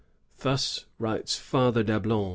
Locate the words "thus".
0.39-0.85